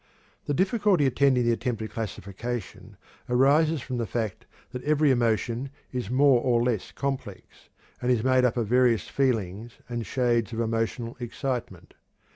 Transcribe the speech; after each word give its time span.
The 0.45 0.55
difficulty 0.55 1.05
attending 1.05 1.45
the 1.45 1.51
attempted 1.51 1.91
classification 1.91 2.97
arises 3.29 3.81
from 3.81 3.99
the 3.99 4.07
fact 4.07 4.47
that 4.71 4.83
every 4.83 5.11
emotion 5.11 5.69
is 5.91 6.09
more 6.09 6.41
or 6.41 6.63
less 6.63 6.91
complex, 6.91 7.69
and 8.01 8.11
is 8.11 8.23
made 8.23 8.43
up 8.43 8.57
of 8.57 8.65
various 8.67 9.07
feelings 9.07 9.73
and 9.87 10.03
shades 10.03 10.53
of 10.53 10.59
emotional 10.59 11.15
excitement. 11.19 11.93